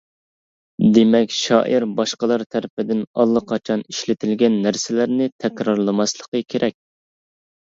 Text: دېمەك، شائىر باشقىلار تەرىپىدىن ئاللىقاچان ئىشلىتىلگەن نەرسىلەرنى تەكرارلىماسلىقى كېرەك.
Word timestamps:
دېمەك، 0.93 1.33
شائىر 1.39 1.85
باشقىلار 1.99 2.43
تەرىپىدىن 2.55 3.03
ئاللىقاچان 3.19 3.85
ئىشلىتىلگەن 3.93 4.57
نەرسىلەرنى 4.65 5.29
تەكرارلىماسلىقى 5.45 6.43
كېرەك. 6.55 6.79